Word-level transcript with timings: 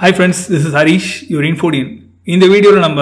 Hi 0.00 0.14
friends 0.16 0.38
this 0.50 0.66
is 0.68 0.74
Harish 0.78 1.08
your 1.32 1.46
இன்ஃபோடியன் 1.48 1.88
இந்த 2.34 2.44
வீடியோவில் 2.52 2.84
நம்ம 2.84 3.00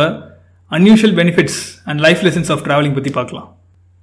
unusual 0.76 1.14
benefits 1.18 1.58
and 1.88 2.00
life 2.04 2.22
lessons 2.26 2.50
of 2.54 2.62
travelling 2.66 2.96
பற்றி 2.96 3.10
பார்க்கலாம். 3.18 3.46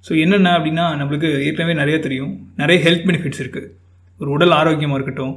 ஸோ 0.04 0.12
என்னென்ன 0.22 0.52
அப்படின்னா 0.58 0.84
நம்மளுக்கு 1.00 1.28
ஏற்கனவே 1.48 1.74
நிறைய 1.80 1.96
தெரியும். 2.06 2.32
நிறைய 2.60 2.76
ஹெல்த் 2.86 3.04
பெனிஃபிட்ஸ் 3.08 3.40
இருக்குது 3.42 3.68
ஒரு 4.20 4.30
உடல் 4.36 4.54
ஆரோக்கியமாக 4.60 4.98
இருக்கட்டும் 4.98 5.34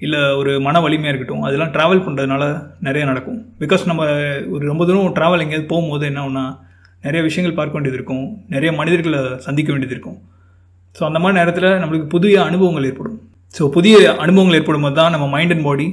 இல்லை 0.00 0.22
ஒரு 0.40 0.54
மன 0.66 0.82
வலிமையாக 0.86 1.12
இருக்கட்டும் 1.12 1.44
அதெல்லாம் 1.48 1.72
ட்ராவல் 1.76 2.02
பண்ணுறதுனால 2.06 2.42
நிறைய 2.88 3.04
நடக்கும். 3.10 3.38
பிகாஸ் 3.62 3.84
நம்ம 3.92 4.02
ஒரு 4.56 4.64
ரொம்ப 4.72 4.82
தூரம் 4.90 5.16
ட்ராவல் 5.20 5.44
எங்கேயாவது 5.46 5.70
போகும்போது 5.72 6.10
என்ன 6.10 6.20
ஆகும்னா 6.24 6.44
நிறைய 7.06 7.22
விஷயங்கள் 7.28 7.58
பார்க்க 7.60 7.78
வேண்டியது 7.78 7.98
இருக்கும். 8.00 8.26
நிறைய 8.56 8.72
மனிதர்களை 8.80 9.22
சந்திக்க 9.48 9.70
வேண்டியது 9.72 9.96
இருக்கும். 9.98 10.18
ஸோ 10.96 11.04
அந்த 11.10 11.20
மாதிரி 11.22 11.40
நேரத்தில் 11.40 11.70
நம்மளுக்கு 11.84 12.12
புதிய 12.16 12.36
அனுபவங்கள் 12.50 12.90
ஏற்படும். 12.92 13.18
ஸோ 13.54 13.72
புதிய 13.78 13.96
அனுபவங்கள் 14.26 14.60
ஏற்படும் 14.62 14.86
போது 14.88 14.98
தான் 15.02 15.12
நம்ம 15.16 15.28
மைண்ட் 15.36 15.54
அண்ட் 15.56 15.68
பாடி 15.70 15.88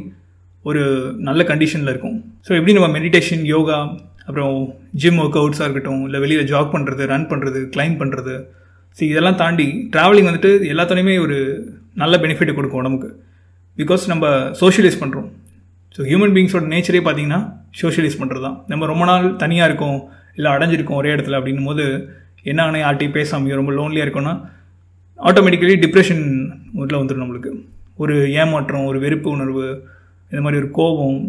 ஒரு 0.70 0.82
நல்ல 1.28 1.42
கண்டிஷனில் 1.52 1.92
இருக்கும். 1.94 2.18
ஸோ 2.48 2.52
எப்படி 2.60 2.74
நம்ம 2.78 2.90
மெடிடேஷன் 2.98 3.44
யோகா 3.54 3.78
அப்புறம் 4.28 4.54
ஜிம் 5.02 5.20
ஒர்க் 5.24 5.40
அவுட்ஸாக 5.42 5.66
இருக்கட்டும் 5.68 6.04
இல்லை 6.06 6.20
வெளியில் 6.24 6.50
ஜாக் 6.52 6.74
பண்ணுறது 6.76 7.06
ரன் 7.12 7.28
பண்ணுறது 7.32 7.60
கிளைம் 7.76 7.98
பண்ணுறது 8.02 8.36
ஸோ 8.98 9.02
இதெல்லாம் 9.12 9.40
தாண்டி 9.42 9.68
ட்ராவலிங் 9.94 10.28
வந்துட்டு 10.30 10.52
எல்லாத்தோடையுமே 10.74 11.16
ஒரு 11.26 11.38
நல்ல 11.94 12.18
பெனிஃபிட் 12.18 12.58
கொடுக்கும் 12.58 12.82
உடம்புக்கு. 12.82 13.10
பிகாஸ் 13.78 14.04
நம்ம 14.08 14.26
சோஷியலைஸ் 14.62 15.02
பண்ணுறோம் 15.02 15.28
ஸோ 15.96 16.02
ஹியூமன் 16.10 16.34
பீங்ஸோட 16.36 16.66
நேச்சரே 16.74 17.02
பார்த்தீங்கன்னா 17.08 17.42
சோஷியலைஸ் 17.82 18.20
பண்ணுறது 18.22 18.42
தான் 18.42 18.58
நம்ம 18.68 18.86
ரொம்ப 18.92 19.06
நாள் 19.06 19.26
தனியாக 19.36 19.70
இருக்கோம் 19.70 19.98
இல்லை 20.38 20.50
அடைஞ்சிருக்கோம் 20.52 21.00
ஒரே 21.02 21.12
இடத்துல 21.16 21.38
அப்படின்னும் 21.40 21.70
போது 21.72 21.84
என்ன 22.52 22.80
யார்ட்டையும் 22.86 23.16
பேசாமையோ 23.18 23.60
ரொம்ப 23.62 23.72
லோன்லியாக 23.72 24.06
இருக்கோன்னா 24.08 24.34
ஆட்டோமேட்டிக்கலி 25.30 25.76
டிப்ரெஷன் 25.84 26.24
முதல்ல 26.78 27.00
வந்துடும் 27.02 27.24
நம்மளுக்கு. 27.24 27.52
ஒரு 28.04 28.16
ஏமாற்றம் 28.42 28.86
ஒரு 28.86 29.00
வெறுப்பு 29.04 29.30
உணர்வு 29.30 29.66
இந்த 30.32 30.42
மாதிரி 30.46 30.60
ஒரு 30.62 30.70
கோபம் 30.80 31.20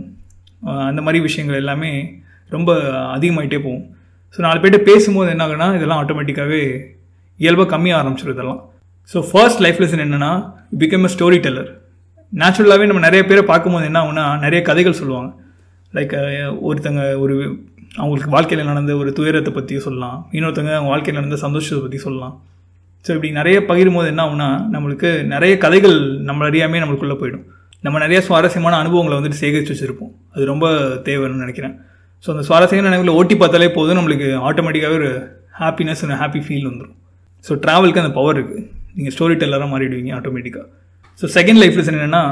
அந்த 0.90 1.00
மாதிரி 1.06 1.18
விஷயங்கள் 1.28 1.60
எல்லாமே 1.62 1.90
ரொம்ப 2.54 2.70
அதிகமாகிட்டே 3.16 3.58
போகும். 3.66 3.84
ஸோ 4.34 4.38
நாலு 4.46 4.60
பேர்கிட்ட 4.62 4.80
பேசும்போது 4.90 5.30
என்ன 5.34 5.44
ஆகுனா 5.46 5.68
இதெல்லாம் 5.78 6.00
ஆட்டோமேட்டிக்காகவே 6.02 6.62
இயல்பாக 7.44 7.68
கம்மியாக 7.72 8.00
ஆரம்பிச்சிடும் 8.02 8.36
இதெல்லாம். 8.36 8.60
ஸோ 9.10 9.18
ஃபர்ஸ்ட் 9.30 9.62
லைஃப் 9.64 9.80
லெசன் 9.82 10.04
என்னென்னா 10.04 10.30
பிகம் 10.82 11.06
அ 11.08 11.10
ஸ்டோரி 11.14 11.38
டெல்லர் 11.46 11.70
நேச்சுரலாகவே 12.32 12.86
நம்ம 12.90 13.02
நிறைய 13.06 13.22
பேரை 13.30 13.42
பார்க்கும்போது 13.50 13.88
என்ன 13.90 13.98
ஆகுனா 14.04 14.24
நிறைய 14.44 14.60
கதைகள் 14.68 15.00
சொல்லுவாங்க. 15.00 15.30
லைக் 15.96 16.14
ஒருத்தங்க 16.68 17.02
ஒரு 17.24 17.34
அவங்களுக்கு 18.00 18.32
வாழ்க்கையில் 18.34 18.68
நடந்த 18.70 18.92
ஒரு 19.02 19.10
துயரத்தை 19.18 19.52
பற்றி 19.58 19.74
சொல்லலாம். 19.84 20.16
இன்னொருத்தங்க 20.36 20.72
அவங்க 20.78 20.90
வாழ்க்கையில் 20.94 21.20
நடந்த 21.20 21.38
சந்தோஷத்தை 21.44 21.82
பற்றி 21.84 22.00
சொல்லலாம். 22.06 22.34
ஸோ 23.04 23.10
இப்படி 23.16 23.30
நிறைய 23.40 23.58
பகிரும் 23.68 23.96
போது 23.98 24.10
என்ன 24.12 24.22
ஆகுனா 24.26 24.48
நம்மளுக்கு 24.74 25.10
நிறைய 25.34 25.54
கதைகள் 25.64 25.96
நம்ம 26.28 26.48
அறியாமே 26.50 26.80
நம்மளுக்குள்ளே 26.82 27.16
போயிடும். 27.22 27.46
நம்ம 27.84 27.96
நிறைய 28.04 28.20
சுவாரஸ்யமான 28.26 28.76
அனுபவங்களை 28.82 29.16
வந்துட்டு 29.18 29.40
சேகரித்து 29.42 29.74
வச்சுருப்போம். 29.74 30.12
அது 30.34 30.44
ரொம்ப 30.52 30.66
தேவைன்னு 31.08 31.44
நினைக்கிறேன். 31.44 31.74
ஸோ 32.24 32.28
அந்த 32.34 32.42
சுவாரஸ்யமான 32.48 32.88
நினைவுகளை 32.90 33.14
ஓட்டி 33.20 33.34
பார்த்தாலே 33.42 33.68
போதும். 33.78 33.98
நம்மளுக்கு 33.98 34.28
ஆட்டோமேட்டிக்காகவே 34.48 34.98
ஒரு 35.00 35.10
ஹாப்பினஸ் 35.60 36.02
அண்ட் 36.04 36.18
ஹாப்பி 36.22 36.40
ஃபீல் 36.46 36.68
வந்துடும் 36.70 36.96
ஸோ 37.44 37.54
ட்ராவலுக்கு 37.64 38.02
அந்த 38.02 38.12
பவர் 38.18 38.38
இருக்குது 38.38 38.64
நீங்கள் 38.96 39.14
ஸ்டோரி 39.14 39.34
டெல்லராக 39.42 39.68
மாறிடுவீங்க 39.72 40.12
ஆட்டோமேட்டிக்காக 40.18 40.66
ஸோ 41.20 41.28
செகண்ட் 41.36 41.60
லைஃப் 41.62 41.76
லெசன் 41.78 41.98
என்னென்னா 41.98 42.22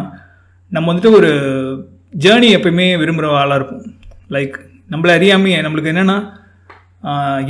நம்ம 0.72 0.86
வந்துட்டு 0.90 1.12
ஒரு 1.18 1.30
ஜேர்னி 2.24 2.48
எப்பயுமே 2.56 2.86
விரும்புகிற 3.02 3.28
ஆளாக 3.42 3.58
இருப்போம். 3.60 3.84
லைக் 4.34 4.56
நம்மளை 4.92 5.12
அறியாமையே 5.18 5.60
நம்மளுக்கு 5.66 5.92
என்னென்னா 5.92 6.16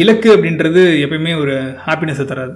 இலக்கு 0.03 0.29
அப்படின்றது 0.35 0.83
எப்பயுமே 1.05 1.33
ஒரு 1.43 1.55
ஹாப்பினஸை 1.87 2.25
தராது. 2.31 2.55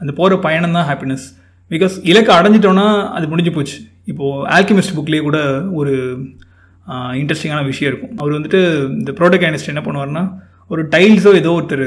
அந்த 0.00 0.12
போகிற 0.18 0.36
பயணம் 0.46 0.76
தான் 0.78 0.88
ஹாப்பினஸ் 0.90 1.26
பிகாஸ் 1.70 1.94
இலக்கை 2.10 2.34
அடைஞ்சிட்டோன்னா 2.38 2.86
அது 3.16 3.30
முடிஞ்சு 3.32 3.52
போச்சு. 3.56 3.78
இப்போது 4.10 4.44
ஆல்கிமிஸ்ட் 4.56 4.94
புக்லேயே 4.98 5.22
கூட 5.28 5.38
ஒரு 5.80 5.94
இன்ட்ரெஸ்டிங்கான 7.20 7.64
விஷயம் 7.70 7.90
இருக்கும். 7.90 8.12
அவர் 8.20 8.36
வந்துட்டு 8.36 8.60
இந்த 9.00 9.12
ப்ரோடக்ட் 9.18 9.72
என்ன 9.72 9.82
பண்ணுவார்னா 9.86 10.24
ஒரு 10.72 10.82
டைல்ஸோ 10.94 11.30
ஏதோ 11.40 11.50
ஒருத்தர் 11.58 11.86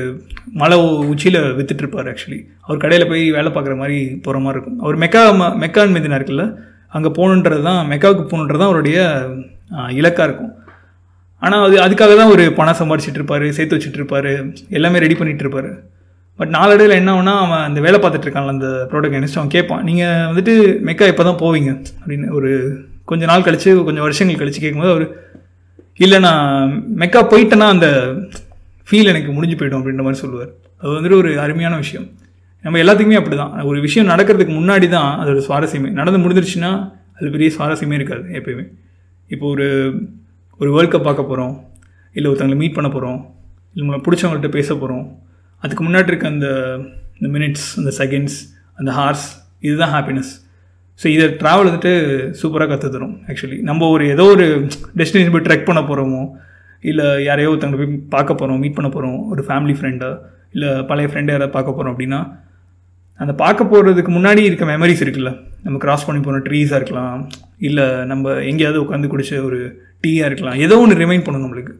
மலை 0.61 0.77
உச்சியில் 1.11 1.39
வித்துட்ருப்பார் 1.57 2.07
ஆக்சுவலி 2.11 2.39
அவர் 2.65 2.81
கடையில் 2.83 3.09
போய் 3.11 3.23
வேலை 3.35 3.49
பார்க்குற 3.55 3.73
மாதிரி 3.81 3.97
போகிற 4.25 4.39
மாதிரி 4.45 4.57
இருக்கும். 4.57 4.79
அவர் 4.83 4.95
மெக்கா 5.03 5.21
மெக்கான் 5.63 5.93
மீதினா 5.95 6.19
இருக்குல்ல 6.19 6.45
அங்கே 6.97 7.09
போகணுன்றது 7.17 7.63
தான் 7.67 7.81
மெக்காவுக்கு 7.91 8.23
போகணுன்றது 8.31 8.61
தான் 8.61 8.71
அவருடைய 8.71 8.97
இலக்காக 9.99 10.27
இருக்கும். 10.29 10.53
ஆனால் 11.41 11.63
அது 11.67 11.75
அதுக்காக 11.85 12.15
தான் 12.21 12.31
ஒரு 12.35 12.43
பணம் 12.57 12.79
சம்பாரிச்சிட்டு 12.79 13.19
இருப்பார் 13.21 13.45
சேர்த்து 13.57 13.75
வச்சுட்டு 13.77 13.99
இருப்பார் 14.01 14.31
எல்லாமே 14.77 15.03
ரெடி 15.03 15.17
பண்ணிகிட்டு 15.19 15.45
இருப்பார். 15.45 15.69
பட் 16.41 16.53
நாளடைவில் 16.55 16.99
என்ன 16.99 17.09
ஆகுனா 17.15 17.33
அவன் 17.45 17.65
அந்த 17.65 17.79
வேலை 17.85 17.97
பார்த்துட்டு 18.03 18.27
இருக்கான்ல 18.27 18.53
அந்த 18.55 18.67
ப்ராடக்ட் 18.91 19.15
கைனிஸ்ட் 19.15 19.39
அவன் 19.39 19.51
கேட்பான். 19.55 19.83
நீங்கள் 19.89 20.27
வந்துட்டு 20.29 20.53
மெக்கா 20.87 21.05
எப்போ 21.11 21.23
தான் 21.27 21.41
போவீங்க 21.43 21.71
அப்படின்னு 21.99 22.29
ஒரு 22.37 22.49
கொஞ்சம் 23.09 23.29
நாள் 23.31 23.45
கழித்து 23.47 23.71
கொஞ்சம் 23.87 24.05
வருஷங்கள் 24.05 24.39
கழித்து 24.41 24.61
கேட்கும்போது 24.63 24.93
அவர் 24.95 25.05
இல்லை 25.97 26.17
நான் 26.27 26.71
மெக்கா 27.01 27.21
போயிட்டேன்னா 27.31 27.67
அந்த 27.75 27.87
ஃபீல் 28.87 29.11
எனக்கு 29.11 29.31
முடிஞ்சு 29.37 29.57
போய்டும் 29.57 29.79
அப்படின்ற 29.79 30.03
மாதிரி 30.05 30.21
சொல்லுவார். 30.21 30.51
அது 30.81 30.91
வந்துட்டு 30.97 31.17
ஒரு 31.21 31.39
அருமையான 31.39 31.75
விஷயம். 31.75 32.07
நம்ம 32.63 32.79
எல்லாத்துக்குமே 32.83 33.19
அப்படி 33.19 33.35
தான் 33.35 33.53
ஒரு 33.69 33.79
விஷயம் 33.85 34.09
நடக்கிறதுக்கு 34.11 34.53
முன்னாடி 34.59 34.87
தான் 34.89 35.11
அதோட 35.21 35.39
சுவாரஸ்யமே. 35.47 35.89
நடந்து 35.99 36.21
முடிஞ்சிருச்சுன்னா 36.23 36.71
அது 37.17 37.29
பெரிய 37.35 37.49
சுவாரஸ்யமே 37.57 37.97
இருக்காது 37.99 38.25
எப்பயுமே. 38.39 38.65
இப்போ 39.29 39.45
ஒரு 39.47 39.67
ஒரு 40.59 40.71
வேர்ல்ட் 40.75 40.93
கப் 40.93 41.07
பார்க்க 41.07 41.29
போகிறோம் 41.29 41.53
இல்லை 42.15 42.27
ஒருத்தவங்களை 42.31 42.59
மீட் 42.63 42.77
பண்ண 42.77 42.89
போகிறோம் 42.89 43.19
இல்லை 43.73 43.83
நம்மளை 43.85 44.01
பிடிச்சவங்கள்ட்ட 44.07 44.49
பேச 44.57 44.69
போகிறோம் 44.75 45.05
அதுக்கு 45.63 45.83
முன்னாடி 45.87 46.11
இருக்க 46.11 46.27
அந்த 46.27 46.47
இந்த 47.17 47.29
மினிட்ஸ் 47.37 47.67
அந்த 47.79 47.91
செகண்ட்ஸ் 47.97 48.37
அந்த 48.79 48.91
ஹார்ஸ் 48.91 49.25
இதுதான் 49.59 49.93
ஹாப்பினஸ் 49.97 50.31
ஸோ 50.99 51.07
இதை 51.07 51.25
ட்ராவல் 51.41 51.67
வந்துட்டு 51.69 51.93
சூப்பராக 52.41 52.69
கற்று 52.71 52.89
தரும் 52.89 53.15
ஆக்சுவலி 53.27 53.57
நம்ம 53.69 53.87
ஒரு 53.87 54.03
ஏதோ 54.09 54.23
ஒரு 54.35 54.45
டெஸ்டினேஷன் 54.99 55.35
போய் 55.35 55.47
ட்ரெக் 55.47 55.67
பண்ண 55.69 55.81
போகிறோமோ 55.81 56.21
இல்லை 56.83 57.07
யாரையோ 57.23 57.49
ஒருத்தவங்க 57.51 57.79
போய் 57.81 57.97
பார்க்க 58.15 58.39
போகிறோம் 58.39 58.61
மீட் 58.63 58.77
பண்ண 58.77 58.89
போகிறோம் 58.89 59.19
ஒரு 59.29 59.41
ஃபேமிலி 59.47 59.75
ஃப்ரெண்டை 59.79 60.09
இல்லை 60.55 60.69
பழைய 60.89 61.09
ஃப்ரெண்டை 61.11 61.33
யாராவது 61.33 61.55
பார்க்க 61.57 61.77
போகிறோம் 61.77 61.93
அப்படின்னா 61.93 62.19
அந்த 63.19 63.33
பார்க்க 63.41 63.71
போகிறதுக்கு 63.71 64.11
முன்னாடி 64.15 64.41
இருக்க 64.47 64.65
மெமரிஸ் 64.65 65.03
இருக்குல்ல. 65.03 65.31
நம்ம 65.65 65.79
கிராஸ் 65.83 66.05
பண்ணி 66.05 66.21
போன 66.25 66.41
ட்ரீஸாக 66.47 66.79
இருக்கலாம் 66.79 67.19
இல்லை 67.67 67.85
நம்ம 68.11 68.33
எங்கேயாவது 68.49 68.79
உட்காந்து 68.83 69.11
குடிச்ச 69.11 69.41
ஒரு 69.47 69.59
டீயாக 70.03 70.29
இருக்கலாம். 70.29 70.57
ஏதோ 70.65 70.75
ஒன்று 70.83 71.01
ரிமைண்ட் 71.03 71.25
பண்ணணும் 71.25 71.45
நம்மளுக்கு. 71.45 71.73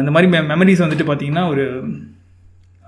இந்த 0.00 0.10
மாதிரி 0.14 0.28
மெ 0.34 0.40
மெமரிஸ் 0.52 0.84
வந்துட்டு 0.84 1.06
பார்த்தீங்கன்னா 1.08 1.44
ஒரு 1.52 1.64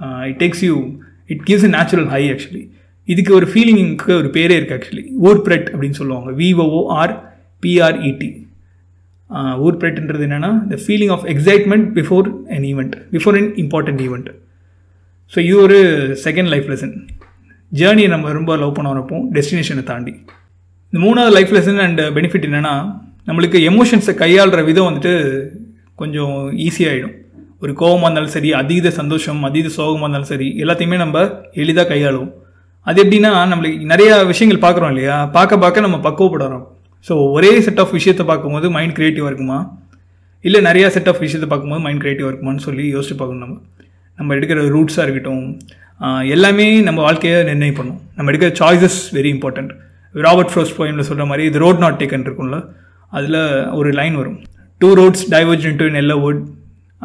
it 0.00 0.42
takes 0.42 0.64
you 0.64 0.92
it 1.26 1.42
gives 1.46 1.64
a 1.64 1.68
natural 1.68 2.06
high 2.06 2.32
actually 2.32 2.70
இதுக்கு 3.04 3.34
ஒரு 3.34 3.46
ஃபீலிங்க்கு 3.46 4.10
ஒரு 4.10 4.28
பேரே 4.28 4.56
இருக்குது 4.58 4.78
ஆக்சுவலி 4.78 5.04
ஊர் 5.16 5.38
அப்படின்னு 5.46 5.90
சொல்லுவாங்க. 5.90 6.30
V O O R 6.30 7.22
P R E T 7.62 8.48
ஊர்ப்ரெட்ன்றது 9.66 10.26
என்னென்னா 10.26 10.66
the 10.68 10.78
feeling 10.86 11.10
of 11.10 11.24
excitement 11.24 11.86
before 11.98 12.48
an 12.48 12.62
event 12.62 12.94
before 13.12 13.36
an 13.36 13.54
important 13.54 14.00
event 14.06 14.30
so 15.34 15.38
இது 15.38 15.56
ஒரு 15.56 15.78
செகண்ட் 16.24 16.48
லைஃப் 16.48 16.70
லெசன் 16.70 17.06
ஜேர்னியை 17.72 18.08
நம்ம 18.08 18.32
ரொம்ப 18.32 18.56
லவ் 18.56 18.74
பண்ண 18.74 18.92
வரப்போம் 18.92 19.24
டெஸ்டினேஷனை 19.32 19.82
தாண்டி. 19.82 20.24
இந்த 20.92 21.06
மூணாவது 21.06 21.30
லைஃப் 21.30 21.52
லெசன் 21.52 21.78
அண்ட் 21.78 22.00
பெனிஃபிட் 22.00 22.46
என்னென்னா 22.48 23.02
நம்மளுக்கு 23.26 23.58
எமோஷன்ஸை 23.70 24.14
கையாளுற 24.22 24.64
விதம் 24.64 24.94
வந்துட்டு 24.94 25.48
கொஞ்சம் 25.94 26.56
ஈஸியாகிடும் 26.56 27.19
ஒரு 27.62 27.72
கோபமாக 27.80 28.06
இருந்தாலும் 28.06 28.34
சரி 28.36 28.50
அதீத 28.60 28.90
சந்தோஷம் 29.00 29.40
அதீத 29.48 29.68
சோகமாக 29.78 30.04
இருந்தாலும் 30.04 30.30
சரி 30.32 30.48
எல்லாத்தையுமே 30.62 30.98
நம்ம 31.04 31.24
எளிதாக 31.62 31.86
கையாளுவோம். 31.92 32.30
அது 32.86 32.98
எப்படின்னா 33.04 33.30
நம்மளுக்கு 33.52 33.88
நிறையா 33.92 34.14
விஷயங்கள் 34.32 34.62
பார்க்குறோம் 34.64 34.92
இல்லையா? 34.92 35.16
பார்க்க 35.36 35.62
பார்க்க 35.64 35.86
நம்ம 35.86 35.98
பக்குவப்படுறோம். 36.06 36.64
ஸோ 37.08 37.14
ஒரே 37.36 37.50
செட் 37.66 37.82
ஆஃப் 37.82 37.92
விஷயத்தை 37.98 38.24
பார்க்கும்போது 38.30 38.66
மைண்ட் 38.76 38.94
க்ரியேட்டிவாக 38.96 39.30
இருக்குமா? 39.30 39.58
இல்லை 40.44 40.60
நிறையா 40.68 40.86
செட் 40.94 41.10
ஆஃப் 41.12 41.22
விஷயத்தை 41.24 41.48
பார்க்கும்போது 41.50 41.82
மைண்ட் 41.86 42.02
க்ரியேட்டிவாக 42.02 42.30
இருக்குமான்னு 42.32 42.64
சொல்லி 42.68 42.84
யோசிச்சு 42.96 43.16
பார்க்கணும் 43.20 43.44
நம்ம. 43.44 43.56
நம்ம 44.18 44.34
எடுக்கிற 44.38 44.62
ரூட்ஸாக 44.76 45.04
இருக்கட்டும் 45.06 45.44
எல்லாமே 46.34 46.66
நம்ம 46.86 47.00
வாழ்க்கையை 47.06 47.38
நிர்ணயம் 47.48 47.78
பண்ணும். 47.78 47.98
நம்ம 48.16 48.30
எடுக்கிற 48.32 48.50
choices 48.60 48.98
very 49.16 49.30
important 49.36 49.72
Robert 50.14 50.52
Frost 50.52 50.72
போயமில் 50.78 51.08
சொல்கிற 51.08 51.26
மாதிரி 51.30 51.44
இது 51.50 51.62
ரோட் 51.64 51.82
நாட் 51.84 51.98
டேக்கன் 52.02 52.24
இருக்கும்ல 52.26 52.58
அதில் 53.18 53.38
ஒரு 53.80 53.90
லைன் 54.00 54.16
வரும். 54.20 54.38
Two 54.80 54.88
roads 55.00 55.24
diverged 55.80 55.86
in 55.90 56.00
yellow 56.02 56.16
wood 56.24 56.40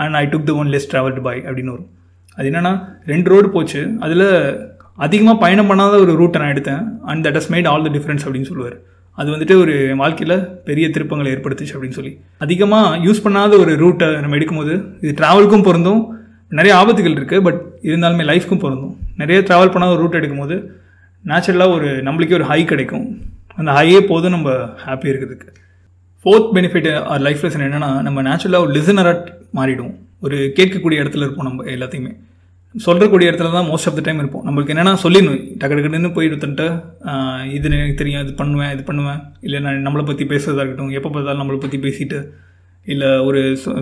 and 0.04 0.16
I 0.22 0.26
took 0.32 0.48
the 0.50 0.54
one 0.62 0.72
less 0.76 0.90
travelled 0.92 1.22
by 1.28 1.36
அப்படின்னு 1.40 1.74
வரும். 1.76 1.90
அது 2.38 2.50
என்னென்னா 2.50 2.74
ரெண்டு 3.12 3.30
ரோடு 3.34 3.50
போச்சு. 3.50 3.82
அதில் 4.00 4.28
அதிகமாக 5.06 5.38
பயணம் 5.44 5.70
பண்ணாத 5.70 5.96
ஒரு 6.04 6.14
ரூட்டை 6.20 6.40
நான் 6.40 6.54
எடுத்தேன். 6.56 6.84
And 7.12 7.28
that 7.28 7.38
has 7.40 7.52
made 7.54 7.68
all 7.72 7.86
the 7.88 7.90
difference 7.98 8.26
அப்படின்னு 8.26 8.50
சொல்லுவார். 8.52 8.78
அது 9.20 9.30
வந்துட்டு 9.32 9.56
ஒரு 9.62 9.76
வாழ்க்கையில் 10.02 10.38
பெரிய 10.70 10.86
திருப்பங்களை 10.96 11.30
ஏற்படுத்துச்சு 11.34 11.76
அப்படின்னு 11.76 11.98
சொல்லி. 12.00 12.12
அதிகமாக 12.46 12.98
யூஸ் 13.06 13.24
பண்ணாத 13.26 13.60
ஒரு 13.64 13.74
ரூட்டை 13.84 14.20
நம்ம 14.20 14.36
எடுக்கும்போது 14.36 14.74
இது 15.02 15.14
ட்ராவலுக்கும் 15.22 15.64
பொருந்தும். 15.64 16.02
நிறைய 16.50 16.74
ஆபத்துகள் 16.80 17.16
இருக்குது 17.18 17.44
பட் 17.48 17.62
இருந்தாலுமே 17.82 18.26
லைஃப்க்கும் 18.32 18.64
பொருந்தும். 18.64 18.96
நிறைய 19.22 19.44
ட்ராவல் 19.48 19.74
பண்ணாத 19.76 19.94
ஒரு 19.94 20.02
ரூட் 20.02 20.20
எடுக்கும்போது 20.20 20.58
நேச்சுரலாக 21.26 21.76
ஒரு 21.78 21.90
நம்மளுக்கே 22.08 22.34
ஒரு 22.34 22.46
ஹை 22.52 22.64
கிடைக்கும். 22.72 23.06
அந்த 23.56 23.72
ஹையே 23.72 24.00
போதும் 24.10 24.36
நம்ம 24.36 24.50
ஹாப்பியாக 24.86 25.14
இருக்கிறதுக்கு. 25.14 25.50
Fourth 26.24 26.50
benefit 26.54 26.90
are 27.04 27.24
life 27.28 27.44
lesson 27.46 27.66
என்னென்னா 27.68 27.90
நம்ம 28.02 28.22
நேச்சுரலாக 28.22 28.66
ஒரு 28.66 28.74
லிசனராக 28.80 29.34
மாறிடும். 29.58 29.94
ஒரு 30.26 30.38
கேட்கக்கூடிய 30.58 31.02
இடத்துல 31.04 31.26
இருப்போம் 31.26 31.48
நம்ம 31.50 31.66
எல்லாத்தையுமே. 31.76 32.14
சொல்கிறக்கூடிய 32.76 33.30
இடத்துல 33.30 33.52
தான் 33.58 33.68
மோஸ்ட் 33.72 33.88
ஆஃப் 33.90 33.98
த 33.98 34.02
டைம் 34.06 34.22
இருப்போம். 34.22 34.44
நம்மளுக்கு 34.48 34.74
என்னென்னா 34.74 34.94
சொல்லிடணும். 35.04 35.44
டக்கு 35.60 35.76
டக்குன்னு 35.78 36.10
போய் 36.16 36.28
எடுத்துட்டு 36.30 36.66
இது 37.58 37.70
எனக்கு 37.78 38.00
தெரியும் 38.02 38.24
இது 38.26 38.34
பண்ணுவேன் 38.42 38.72
இது 38.76 38.84
பண்ணுவேன். 38.90 39.22
இல்லை 39.46 39.60
நான் 39.66 39.86
நம்மளை 39.88 40.04
பற்றி 40.10 40.26
பேசுறதா 40.32 40.62
இருக்கட்டும் 40.64 40.96
எப்போ 41.00 41.12
பார்த்தாலும் 41.16 41.42
நம்மளை 41.44 41.60
பற்றி 41.66 41.80
பேசிட்டு 41.86 42.20
இல்லை 42.94 43.12
ஒரு 43.28 43.40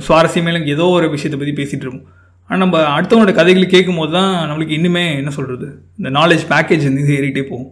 சுவாரஸ்யமே 0.07 0.51
ஏதோ 0.75 0.85
ஒரு 0.97 1.07
விஷயத்தை 1.15 1.39
பற்றி 1.39 1.55
பேசிகிட்டு 1.61 1.85
இருப்போம். 1.85 2.05
ஆனால் 2.49 2.61
நம்ம 2.63 2.77
அடுத்தவங்களோட 2.97 3.33
கதைகள் 3.39 3.73
கேட்கும் 3.73 3.99
போது 4.01 4.13
தான் 4.17 4.31
நம்மளுக்கு 4.49 4.77
இன்னுமே 4.77 5.03
என்ன 5.21 5.31
சொல்கிறது 5.37 5.67
இந்த 5.99 6.09
நாலேஜ் 6.19 6.43
பேக்கேஜ் 6.51 6.87
வந்து 6.89 7.17
ஏறிட்டே 7.17 7.43
போகும். 7.49 7.69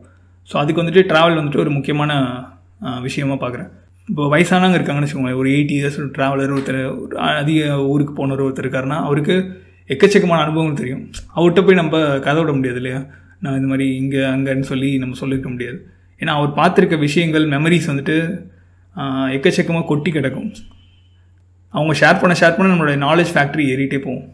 ஸோ 0.50 0.57
அதுக்கு 0.62 0.81
வந்துட்டு 0.81 1.04
ட்ராவல் 1.12 1.39
வந்துட்டு 1.39 1.62
ஒரு 1.63 1.71
முக்கியமான 1.77 2.12
விஷயமாக 3.06 3.07
விஷயமா 3.07 3.36
பார்க்குறேன். 3.44 3.69
இப்போ 4.09 4.24
வயசானவங்க 4.33 4.77
இருக்காங்கன்னு 4.77 5.07
வச்சுக்கோங்களேன். 5.07 5.39
ஒரு 5.42 5.50
எயிட்டி 5.56 5.75
இயர்ஸ் 5.80 5.98
ஒரு 6.01 6.09
ட்ராவலர் 6.15 6.53
ஒருத்தர் 6.56 6.80
ஒரு 7.03 7.13
அதிக 7.42 7.77
ஊருக்கு 7.94 8.13
போனவர் 8.19 8.45
ஒருத்தர் 8.45 8.65
இருக்காருன்னா 8.65 8.98
அவருக்கு 9.07 9.36
எக்கச்சக்கமான 9.94 10.42
அனுபவங்கள் 10.45 10.81
தெரியும். 10.81 11.03
அவர்கிட்ட 11.36 11.62
போய் 11.68 11.80
நம்ம 11.81 12.01
கதை 12.27 12.38
விட 12.42 12.53
முடியாது 12.57 12.80
இல்லையா? 12.81 13.00
நான் 13.44 13.57
இந்த 13.59 13.69
மாதிரி 13.71 13.86
இங்கே 14.01 14.21
அங்கேன்னு 14.33 14.68
சொல்லி 14.71 14.89
நம்ம 15.03 15.18
சொல்லியிருக்க 15.21 15.50
முடியாது. 15.53 15.77
ஏன்னா 16.21 16.33
அவர் 16.39 16.51
பார்த்துருக்க 16.59 16.98
விஷயங்கள் 17.07 17.45
மெமரிஸ் 17.56 17.89
வந்துட்டு 17.92 18.18
எக்கச்சக்கமாக 19.36 19.86
கொட்டி 19.92 20.09
கிடக்கும். 20.12 20.50
அவங்க 21.74 21.94
ஷேர் 22.01 22.21
பண்ண 22.21 22.33
ஷேர் 22.42 22.56
பண்ண 22.56 22.71
நம்மளோட 22.71 22.94
நாலேஜ் 23.07 23.33
ஃபேக்ட்ரி 23.36 23.65
ஏறிட்டே 23.74 24.00
போகும். 24.06 24.25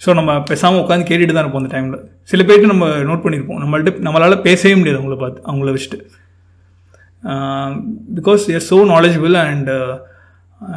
ஸோ 0.00 0.12
நம்ம 0.18 0.30
பேசாமல் 0.50 0.82
உட்காந்து 0.84 1.08
கேட்டுட்டு 1.08 1.34
தான் 1.34 1.44
இருப்போம் 1.44 1.62
அந்த 1.62 1.72
டைமில் 1.74 1.98
சில 2.30 2.42
பேர்ட்டு 2.48 2.70
நம்ம 2.72 2.86
நோட் 3.08 3.24
பண்ணியிருப்போம் 3.24 3.60
நம்மள்ட்ட 3.62 4.04
நம்மளால் 4.06 4.44
பேசவே 4.46 4.74
முடியாது 4.80 5.00
அவங்கள 5.00 5.18
பார்த்து 5.22 5.44
அவங்கள 5.50 5.72
வச்சுட்டு. 5.76 5.98
Because 8.18 8.42
they're 8.46 8.66
so 8.70 8.78
knowledgeable 8.94 9.36
and 9.44 9.70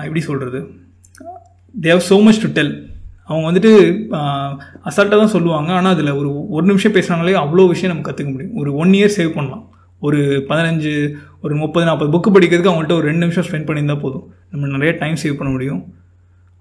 எப்படி 0.05 0.19
சொல்கிறது 0.19 0.59
they 1.75 1.89
have 1.95 2.05
so 2.11 2.19
much 2.27 2.43
to 2.43 2.49
tell 2.59 2.75
அவங்க 3.29 3.45
வந்துட்டு 3.49 3.71
uh, 4.17 4.49
அசால்ட்டாக 4.87 5.17
தான் 5.21 5.33
சொல்லுவாங்க. 5.33 5.69
ஆனால் 5.73 5.93
அதில் 5.95 6.11
ஒரு 6.19 6.29
ஒரு 6.55 6.65
நிமிஷம் 6.65 6.93
பேசுகிறாங்களே 6.95 7.33
அவ்வளோ 7.41 7.63
விஷயம் 7.67 7.91
நம்ம 7.93 8.05
கற்றுக்க 8.07 8.29
முடியும். 8.35 8.53
ஒரு 8.61 8.69
ஒன் 8.81 8.93
இயர் 8.99 9.15
சேவ் 9.17 9.31
பண்ணலாம். 9.37 9.63
ஒரு 10.01 10.19
பதினஞ்சு 10.49 10.93
ஒரு 11.41 11.53
முப்பது 11.55 11.85
நாற்பது 11.85 12.09
புக்கு 12.15 12.29
படிக்கிறதுக்கு 12.35 12.71
அவங்கள்ட்ட 12.71 12.95
ஒரு 12.99 13.07
ரெண்டு 13.09 13.23
நிமிஷம் 13.25 13.45
ஸ்பெண்ட் 13.47 13.67
பண்ணியிருந்தால் 13.67 14.03
போதும். 14.05 14.25
நம்ம 14.51 14.69
நிறைய 14.75 14.91
டைம் 15.01 15.17
சேவ் 15.23 15.37
பண்ண 15.39 15.51
முடியும். 15.55 15.81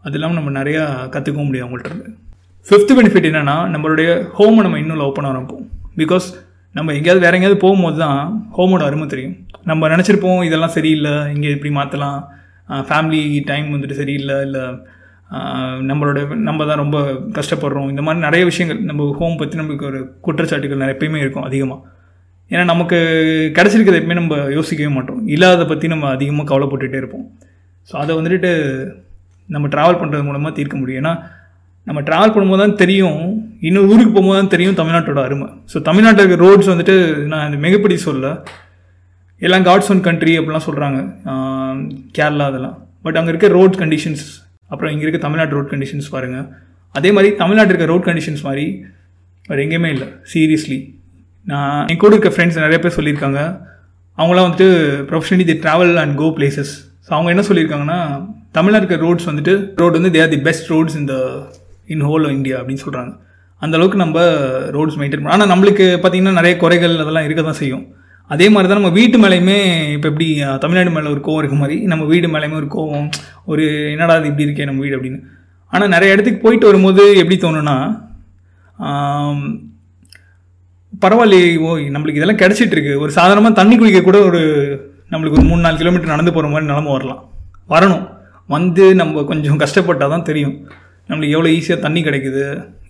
அது 0.04 0.16
இல்லாமல் 0.18 0.38
நம்ம 0.40 0.52
நிறையா 0.60 0.82
கற்றுக்கவும் 1.14 1.48
முடியும் 1.50 1.66
அவங்கள்ட்ட 1.66 1.92
இருந்து. 1.92 2.10
ஃபிஃப்த் 2.66 2.94
பெனிஃபிட் 2.98 3.28
என்னென்னா 3.30 3.56
நம்மளுடைய 3.74 4.08
ஹோமை 4.38 4.62
நம்ம 4.66 4.78
இன்னும் 4.78 5.00
லவ் 5.02 5.16
பண்ண 5.18 5.30
ஆரம்பிப்போம். 5.32 5.66
பிகாஸ் 6.02 6.26
நம்ம 6.74 6.92
எங்கேயாவது 6.98 7.24
வேற 7.24 7.36
எங்கேயாவது 7.36 7.64
போகும்போது 7.64 7.98
தான் 8.04 8.18
ஹோமோட 8.56 8.82
அருமை 8.88 9.06
தெரியும். 9.12 9.36
நம்ம 9.70 9.88
நினச்சிருப்போம் 9.92 10.40
இதெல்லாம் 10.48 10.74
சரியில்லை 10.76 11.14
இங்கே 11.34 11.50
இப்படி 11.56 11.70
மாற்றலாம் 11.78 12.18
ஃபேமிலி 12.88 13.22
டைம் 13.50 13.68
வந்துட்டு 13.74 13.98
சரியில்லை 14.02 14.36
இல்லை 14.46 14.64
நம்மளோட 15.90 16.18
நம்ம 16.48 16.66
தான் 16.70 16.80
ரொம்ப 16.82 16.98
கஷ்டப்படுறோம். 17.38 17.88
இந்த 17.92 18.02
மாதிரி 18.06 18.20
நிறைய 18.26 18.42
விஷயங்கள் 18.50 18.80
நம்ம 18.90 19.06
ஹோம் 19.20 19.38
பற்றி 19.40 19.58
நம்மளுக்கு 19.60 19.88
ஒரு 19.90 20.00
குற்றச்சாட்டுகள் 20.26 20.82
நிறைய 20.82 20.96
எப்பயுமே 20.96 21.22
இருக்கும் 21.24 21.46
அதிகமாக 21.48 21.80
ஏன்னா 22.50 22.64
நமக்கு 22.72 22.98
கிடச்சிருக்கிறத 23.56 23.98
எப்பவுமே 24.00 24.18
நம்ம 24.20 24.36
யோசிக்கவே 24.56 24.90
மாட்டோம். 24.96 25.20
இல்லாத 25.34 25.62
பற்றி 25.70 25.86
நம்ம 25.94 26.10
அதிகமாக 26.16 26.46
கவலைப்பட்டுகிட்டே 26.50 27.00
இருப்போம். 27.02 27.24
ஸோ 27.88 27.94
அதை 28.02 28.12
வந்துட்டு 28.18 28.52
நம்ம 29.48 29.66
ட்ராவல் 29.72 29.98
பண்ணுறது 30.02 30.26
மூலமாக 30.28 30.52
தீர்க்க 30.58 30.76
முடியும். 30.82 31.00
ஏன்னா 31.02 31.14
நம்ம 31.86 32.00
ட்ராவல் 32.06 32.32
பண்ணும்போது 32.34 32.62
தான் 32.64 32.78
தெரியும் 32.82 33.18
இன்னொரு 33.68 33.90
ஊருக்கு 33.92 34.12
போகும்போது 34.14 34.38
தான் 34.40 34.52
தெரியும் 34.54 34.78
தமிழ்நாட்டோட 34.80 35.20
அருமை. 35.26 35.48
ஸோ 35.72 35.82
தமிழ்நாட்டில் 35.88 36.24
இருக்க 36.24 36.38
ரோட்ஸ் 36.44 36.70
வந்துட்டு 36.72 36.96
நான் 37.32 37.46
இந்த 37.48 37.58
மிகப்படி 37.66 37.96
சொல்ல 38.06 38.30
எல்லாம் 39.44 39.64
காட்ஸ் 39.68 39.90
ஒன் 39.92 40.02
கண்ட்ரி 40.06 40.34
அப்படிலாம் 40.40 40.66
சொல்கிறாங்க 40.66 40.98
கேரளா 42.16 42.44
அதெல்லாம். 42.50 42.76
பட் 43.04 43.16
அங்கே 43.18 43.30
இருக்க 43.32 43.48
ரோட் 43.58 43.74
கண்டிஷன்ஸ் 43.82 44.24
அப்புறம் 44.72 44.92
இங்கே 44.92 45.04
இருக்க 45.06 45.20
தமிழ்நாட்டு 45.24 45.56
ரோட் 45.56 45.72
கண்டிஷன்ஸ் 45.72 46.08
பாருங்கள் 46.14 46.46
அதே 46.94 47.10
மாதிரி 47.16 47.28
தமிழ்நாட்டில் 47.40 47.74
இருக்க 47.74 47.88
ரோட் 47.92 48.06
கண்டிஷன்ஸ் 48.08 48.42
மாதிரி 48.48 48.64
வேறு 49.48 49.64
எங்கேயுமே 49.64 49.90
இல்லை. 49.94 50.08
சீரியஸ்லி 50.32 50.78
நான் 51.50 51.82
என் 51.92 52.00
கூட 52.04 52.12
இருக்க 52.16 52.30
ஃப்ரெண்ட்ஸ் 52.34 52.58
நிறைய 52.66 52.78
பேர் 52.84 52.96
சொல்லியிருக்காங்க. 52.98 53.40
அவங்களாம் 54.18 54.46
வந்துட்டு 54.46 54.68
professionally 55.10 55.44
the 55.50 55.56
travel 55.64 55.94
and 56.02 56.14
go 56.22 56.28
places 56.38 56.72
so 57.06 57.10
அவங்க 57.16 57.30
என்ன 57.34 57.44
சொல்லியிருக்காங்கன்னா 57.50 57.98
தமிழில் 58.56 58.78
இருக்க 58.80 58.96
ரோட்ஸ் 59.04 59.28
வந்துட்டு 59.30 59.52
ரோடு 59.80 59.98
வந்து 59.98 60.12
they 60.14 60.20
are 60.24 60.32
the 60.34 60.40
best 60.48 60.70
roads 60.74 60.96
இந்த 61.02 61.14
இன் 61.94 62.04
ஹோல் 62.08 62.24
இந்தியா 62.38 62.56
அப்படின்னு 62.60 62.84
சொல்கிறாங்க 62.86 63.12
அந்த 63.62 63.74
அளவுக்கு 63.78 63.98
நம்ம 64.04 64.18
ரோட்ஸ் 64.76 64.98
மெயின்டைன் 65.00 65.20
பண்ணோம் 65.20 65.36
ஆனால் 65.36 65.50
நம்மளுக்கு 65.52 65.86
பார்த்தீங்கன்னா 66.02 66.38
நிறைய 66.40 66.54
குறைகள் 66.62 66.94
அதெல்லாம் 67.04 67.26
இருக்க 67.28 67.42
தான் 67.50 67.60
செய்யும். 67.62 67.84
அதே 68.30 68.46
மாதிரி 68.52 68.68
தான் 68.70 68.80
நம்ம 68.80 68.92
வீட்டு 68.98 69.16
மேலேயுமே 69.22 69.58
இப்போ 69.96 70.06
எப்படி 70.10 70.26
தமிழ்நாடு 70.62 70.94
மேலே 70.96 71.12
ஒரு 71.14 71.20
கோவம் 71.26 71.40
இருக்க 71.42 71.56
மாதிரி 71.62 71.76
நம்ம 71.92 72.06
வீடு 72.12 72.28
மேலேயுமே 72.34 72.56
ஒரு 72.62 72.68
கோவம் 72.76 73.06
ஒரு 73.52 73.64
என்னடா 73.92 74.16
இது 74.20 74.30
இப்படி 74.30 74.46
இருக்கே 74.46 74.68
நம்ம 74.70 74.82
வீடு 74.84 74.96
அப்படின்னு. 74.98 75.20
ஆனால் 75.72 75.92
நிறைய 75.94 76.14
இடத்துக்கு 76.14 76.44
போயிட்டு 76.44 76.68
வரும்போது 76.70 77.04
எப்படி 77.22 77.38
தோணுன்னா 77.44 77.76
பரவாயில்லையே 81.04 81.48
ஓய் 81.68 81.86
நம்மளுக்கு 81.94 82.20
இதெல்லாம் 82.20 82.42
கிடச்சிட்டு 82.42 82.74
இருக்கு. 82.76 82.92
ஒரு 83.04 83.10
சாதாரணமாக 83.16 83.58
தண்ணி 83.60 83.74
குடிக்க 83.80 84.00
கூட 84.02 84.18
ஒரு 84.28 84.40
நம்மளுக்கு 85.12 85.38
ஒரு 85.38 85.46
மூணு 85.48 85.64
நாலு 85.64 85.80
கிலோமீட்டர் 85.80 86.12
நடந்து 86.14 86.32
போகிற 86.36 86.50
மாதிரி 86.52 86.68
நிலம 86.70 86.92
வரலாம். 86.96 87.22
வரணும். 87.72 88.04
வந்து 88.54 88.84
நம்ம 89.00 89.22
கொஞ்சம் 89.30 89.60
கஷ்டப்பட்டால் 89.62 90.12
தான் 90.14 90.28
தெரியும். 90.28 90.54
நம்மளுக்கு 91.08 91.34
எவ்வளோ 91.36 91.50
ஈஸியாக 91.56 91.84
தண்ணி 91.86 92.00
கிடைக்குது 92.06 92.44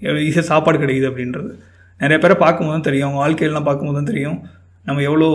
எவ்வளோ 0.06 0.20
ஈஸியாக 0.26 0.46
சாப்பாடு 0.50 0.78
கிடைக்குது 0.82 1.08
அப்படின்றது. 1.10 1.50
நிறைய 2.00 2.18
பேரை 2.22 2.36
பார்க்கும்போது 2.44 2.76
தான் 2.76 2.86
தெரியும். 2.88 3.08
அவங்க 3.08 3.20
வாழ்க்கையெல்லாம் 3.24 3.66
பார்க்கும்போது 3.68 3.98
தான் 3.98 4.10
தெரியும். 4.12 4.38
நம்ம 4.86 5.02
எவ்வளோ 5.08 5.28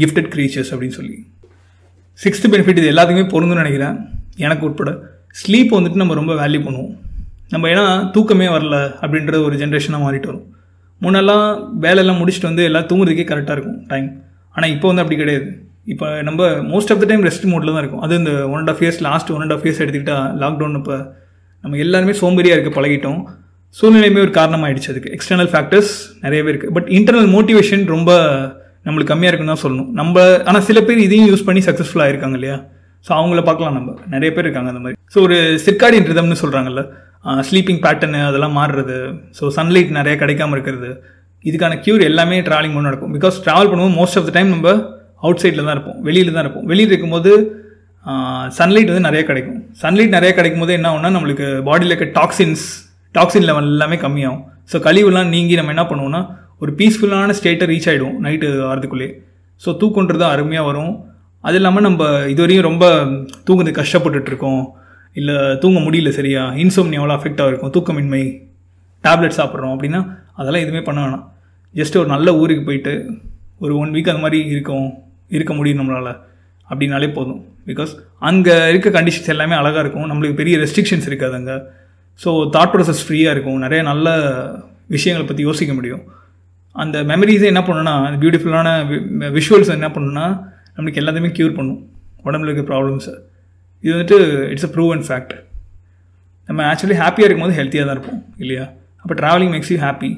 கிஃப்டட் 0.00 0.30
க்ரீச்சர்ஸ் 0.34 0.70
அப்படின்னு 0.72 0.98
சொல்லி. 0.98 1.16
சிக்ஸ்த்து 2.24 2.50
பெனிஃபிட் 2.52 2.80
இது 2.80 2.92
எல்லாத்துக்குமே 2.92 3.26
பொருந்துன்னு 3.34 3.62
நினைக்கிறேன். 3.62 3.96
எனக்கு 4.44 4.64
உட்பட. 4.68 4.90
ஸ்லீப் 5.40 5.72
வந்துட்டு 5.76 6.02
நம்ம 6.02 6.14
ரொம்ப 6.20 6.32
வேல்யூ 6.40 6.60
பண்ணுவோம். 6.66 6.92
நம்ம 7.52 7.68
ஏன்னா 7.74 7.84
தூக்கமே 8.14 8.46
வரல 8.56 8.76
அப்படின்ற 9.02 9.36
ஒரு 9.46 9.54
ஜென்ரேஷனாக 9.62 10.04
மாறிட்டு 10.04 10.30
வரும். 10.30 10.46
முன்னெல்லாம் 11.00 11.44
வேலையெல்லாம் 11.84 12.20
முடிச்சுட்டு 12.20 12.48
வந்து 12.50 12.64
எல்லாம் 12.68 12.86
தூங்குறதுக்கே 12.90 13.26
கரெக்டாக 13.30 13.56
இருக்கும் 13.56 13.78
டைம் 13.92 14.08
ஆனால் 14.54 14.72
இப்போ 14.74 14.86
வந்து 14.90 15.02
அப்படி 15.02 15.18
கிடையாது. 15.20 15.48
இப்போ 15.92 16.06
நம்ம 16.28 16.48
most 16.72 16.90
of 16.92 17.00
the 17.02 17.06
time 17.10 17.24
rest 17.28 17.46
மோட்டில் 17.50 17.72
தான் 17.74 17.82
இருக்கும். 17.82 18.02
அது 18.06 18.14
இந்த 18.20 18.32
one 18.52 18.58
and 18.60 18.72
half 18.72 18.82
years 18.84 19.00
last 19.08 19.30
one 19.34 19.42
and 19.44 19.54
half 19.56 19.64
years 19.66 19.80
எடுத்துக்கிட்டால் 19.84 20.26
லாக்டவுன் 20.42 20.76
இப்போ 20.80 20.96
நம்ம 21.64 21.78
எல்லாருமே 21.84 22.14
சோம்பேறியாக 22.22 22.58
இருக்க 22.58 22.72
பழகிட்டோம். 22.78 23.20
சூழ்நிலையுமே 23.78 24.20
ஒரு 24.26 24.32
காரணமாயிடுச்சு 24.38 24.90
அதுக்கு. 24.92 25.12
எக்ஸ்டர்னல் 25.16 25.50
ஃபேக்டர்ஸ் 25.52 25.92
நிறையவே 26.24 26.50
இருக்குது 26.52 26.74
பட் 26.76 26.88
இன்டர்னல் 26.98 27.30
மோட்டிவேஷன் 27.36 27.84
ரொம்ப 27.94 28.12
நம்மளுக்கு 28.86 29.12
கம்மியாக 29.12 29.30
இருக்குன்னு 29.30 29.54
தான் 29.54 29.64
சொல்லணும். 29.64 29.88
நம்ம 30.00 30.24
ஆனால் 30.48 30.64
சில 30.68 30.78
பேர் 30.88 31.00
இதையும் 31.06 31.28
யூஸ் 31.30 31.46
பண்ணி 31.48 31.62
சக்ஸஸ்ஃபுல்லாக 31.68 32.12
இருக்காங்க 32.12 32.36
இல்லையா? 32.40 32.56
ஸோ 33.06 33.10
அவங்கள 33.18 33.40
பார்க்கலாம் 33.48 33.76
நம்ம. 33.78 33.90
நிறைய 34.14 34.30
பேர் 34.36 34.46
இருக்காங்க 34.46 34.70
அந்த 34.72 34.82
மாதிரி. 34.84 34.98
ஸோ 35.14 35.18
ஒரு 35.26 35.36
சிற்காடின் 35.66 36.08
ரிதம்னு 36.10 36.40
சொல்கிறாங்கல்ல 36.42 36.82
ஸ்லீப்பிங் 37.48 37.80
பேட்டர்னு 37.84 38.20
அதெல்லாம் 38.28 38.54
மாறுறது 38.58 38.98
ஸோ 39.38 39.52
சன்லைட் 39.56 39.90
நிறைய 39.98 40.14
கிடைக்காம 40.22 40.54
இருக்கிறது 40.56 40.90
இதுக்கான 41.48 41.76
க்யூர் 41.84 42.02
எல்லாமே 42.10 42.36
ட்ராவலிங் 42.46 42.74
மூலம் 42.74 42.88
நடக்கும். 42.88 43.12
பிகாஸ் 43.16 43.36
ட்ராவல் 43.46 43.70
பண்ணும்போது 43.70 43.96
மோஸ்ட் 44.00 44.18
ஆஃப் 44.20 44.26
த 44.28 44.32
டைம் 44.36 44.50
நம்ம 44.54 44.68
அவுட் 45.24 45.42
சைடில் 45.42 45.66
தான் 45.66 45.76
இருப்போம் 45.76 45.98
வெளியில் 46.08 46.34
தான் 46.36 46.44
இருப்போம். 46.44 46.66
வெளியில் 46.72 46.92
இருக்கும்போது 46.92 47.30
சன்லைட் 48.58 48.90
வந்து 48.92 49.06
நிறைய 49.08 49.22
கிடைக்கும். 49.30 49.58
சன்லைட் 49.82 50.14
நிறைய 50.16 50.30
கிடைக்கும் 50.38 50.62
போது 50.64 50.72
என்ன 50.78 50.88
ஆகும்னா 50.90 51.10
நம்மளுக்கு 51.16 51.46
பாடியில் 51.68 51.92
இருக்க 51.92 52.06
டாக்ஸின்ஸ் 52.18 52.64
டாக்ஸின் 53.14 53.46
லெவல் 53.48 53.68
எல்லாமே 53.74 53.96
கம்மியாகும். 54.04 54.42
ஸோ 54.72 54.78
கழிவுலாம் 54.86 55.32
நீங்கி 55.34 55.54
நம்ம 55.58 55.72
என்ன 55.74 55.84
பண்ணுவோம்னா 55.90 56.20
ஒரு 56.62 56.72
பீஸ்ஃபுல்லான 56.78 57.34
ஸ்டேட்டை 57.38 57.66
ரீச் 57.72 57.88
ஆகிடும் 57.90 58.16
நைட்டு 58.24 58.48
வரதுக்குள்ளே 58.70 59.08
ஸோ 59.62 59.70
தூக்கன்றது 59.80 60.24
அருமையாக 60.34 60.68
வரும். 60.70 60.92
அது 61.44 61.56
இல்லாமல் 61.60 61.84
நம்ம 61.86 62.04
இதுவரையும் 62.32 62.66
ரொம்ப 62.68 62.84
தூங்குறது 63.46 63.72
கஷ்டப்பட்டுட்டு 63.80 64.30
இருக்கோம் 64.32 64.62
இல்லை 65.18 65.36
தூங்க 65.62 65.78
முடியல 65.86 66.10
சரியா? 66.18 66.42
இன்சோம்னி 66.62 66.98
எவ்வளோ 67.00 67.14
அஃபெக்ட் 67.18 67.42
ஆகிருக்கும் 67.44 67.72
தூக்கமின்மை 67.76 68.22
டேப்லெட் 69.04 69.38
சாப்பிட்றோம் 69.38 69.74
அப்படின்னா 69.74 70.00
அதெல்லாம் 70.40 70.64
எதுவுமே 70.64 70.82
பண்ண 70.88 70.98
வேணாம். 71.04 71.24
ஜஸ்ட் 71.74 71.98
ஒரு 72.00 72.08
நல்ல 72.14 72.28
ஊருக்கு 72.40 72.64
போயிட்டு 72.68 72.92
ஒரு 73.64 73.72
ஒன் 73.78 73.90
வீக் 73.94 74.10
அந்த 74.12 74.22
மாதிரி 74.24 74.38
இருக்கும். 74.54 74.88
இருக்க 75.36 75.52
முடியும் 75.54 75.80
நம்மளால். 75.80 76.12
அப்படின்னாலே 76.70 77.08
போதும். 77.18 77.40
பிகாஸ் 77.66 77.92
அங்கே 78.28 78.54
இருக்க 78.68 78.88
கண்டிஷன்ஸ் 78.96 79.32
எல்லாமே 79.34 79.54
அழகாக 79.54 79.82
இருக்கும். 79.84 80.08
நம்மளுக்கு 80.10 80.40
பெரிய 80.40 80.56
ரெஸ்ட்ரிக்ஷன்ஸ் 80.58 81.08
இருக்காது 81.10 81.34
அங்கே. 81.40 81.56
ஸோ 82.24 82.30
தாட் 82.56 82.72
ப்ராசஸ் 82.74 83.04
ஃப்ரீயாக 83.06 83.34
இருக்கும். 83.36 83.58
நிறைய 83.58 83.82
நல்ல 83.90 84.08
விஷயங்களை 84.96 85.26
பற்றி 85.28 85.44
யோசிக்க 85.48 85.74
முடியும். 85.74 86.02
அந்த 86.76 86.96
மெமரிஸே 87.10 87.46
என்ன 87.52 87.62
பண்ணுன்னா 87.68 87.94
அந்த 88.06 88.16
பியூட்டிஃபுல்லான 88.22 88.68
விஷுவல்ஸ் 89.36 89.76
என்ன 89.78 89.88
பண்ணுன்னா 89.94 90.26
நம்மளுக்கு 90.74 91.00
எல்லாத்தையுமே 91.02 91.30
க்யூர் 91.38 91.56
பண்ணும். 91.58 91.80
உடம்புல 92.28 92.50
இருக்க 92.50 92.64
ப்ராப்ளம்ஸை 92.70 93.14
இது 93.84 93.92
வந்துட்டு 93.94 94.18
it's 94.52 94.66
a 94.68 94.72
proof 94.74 94.90
and 94.94 95.06
fact 95.08 95.34
நம்ம 96.48 96.60
ஆக்சுவலி 96.70 96.96
ஹாப்பியாக 97.02 97.26
இருக்கும்போது 97.28 97.56
ஹெல்த்தியாக 97.58 97.86
தான் 97.88 97.96
இருப்போம் 97.96 98.20
இல்லையா? 98.42 98.64
அப்போ 99.02 99.14
travelling 99.20 99.52
makes 99.54 99.72
you 99.74 99.78
happy 99.86 100.10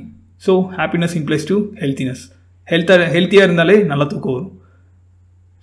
so 0.47 0.53
happiness 0.79 1.15
implies 1.21 1.47
to 1.51 1.57
healthiness 1.83 2.23
ஹெல்த்தாக 2.69 3.07
ஹெல்த்தியாக 3.17 3.49
இருந்தாலே 3.49 3.77
நல்லா 3.91 4.05
தூக்கம் 4.13 4.37
வரும். 4.37 4.53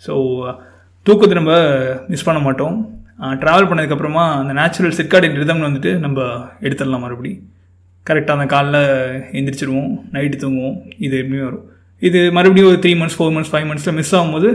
ஸோ 0.03 0.13
தூக்கத்தை 1.05 1.36
நம்ம 1.39 1.53
மிஸ் 2.12 2.27
பண்ண 2.27 2.39
மாட்டோம். 2.48 2.75
ட்ராவல் 3.43 3.69
பண்ணதுக்கப்புறமா 3.69 4.25
அந்த 4.41 4.51
நேச்சுரல் 4.60 4.98
சிற்காடின் 5.00 5.39
ரிதம்னு 5.41 5.67
வந்துட்டு 5.67 5.91
நம்ம 6.05 6.19
எடுத்துடலாம் 6.65 7.03
மறுபடி 7.05 7.31
கரெக்டாக 8.08 8.38
அந்த 8.38 8.48
காலைல 8.56 8.77
எந்திரிச்சிருவோம் 9.39 9.91
நைட்டு 10.13 10.38
தூங்குவோம். 10.44 10.77
இது 10.98 11.18
எப்படியும் 11.18 11.48
வரும். 11.50 11.65
இது 12.08 12.20
மறுபடியும் 12.32 12.70
ஒரு 12.70 12.79
three 12.84 12.91
months 13.00 13.18
four 13.20 13.34
months 13.36 13.51
five 13.51 13.68
மந்த்ஸில் 13.70 13.98
miss 14.00 14.15
ஆகும்போது 14.15 14.50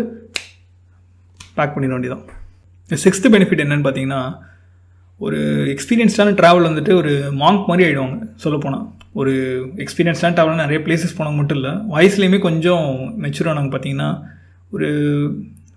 பேக் 1.55 1.75
பண்ணிட 1.75 1.95
வேண்டியதான் 1.97 2.25
சிக்ஸ்த்து 2.91 3.33
பெனிஃபிட் 3.35 3.63
என்னென்னு 3.65 3.87
பார்த்தீங்கன்னா 3.87 4.21
ஒரு 5.19 5.39
எக்ஸ்பீரியன்ஸ்டான 5.75 6.33
ட்ராவல் 6.41 6.69
வந்துட்டு 6.69 6.93
ஒரு 6.95 7.11
மாங்க் 7.33 7.67
மாதிரி 7.67 7.85
ஆகிடுவாங்க 7.87 8.17
சொல்லப்போனால் 8.37 8.87
ஒரு 9.13 9.33
எக்ஸ்பீரியன்ஸ்டான 9.77 10.35
ட்ராவல் 10.37 10.63
நிறைய 10.63 10.79
பிளேசஸ் 10.87 11.17
போனவங்க 11.19 11.41
மட்டும் 11.41 11.59
இல்லை 11.59 11.73
வயசுலேயுமே 11.95 12.39
கொஞ்சம் 12.39 12.87
மெச்சூர் 13.23 13.51
ஆனவங்க 13.51 13.73
பார்த்தீங்கன்னா 13.75 14.09
ஒரு 14.71 14.89